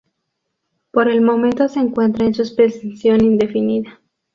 [0.89, 4.01] Por el momento se encuentra en suspensión indefinida.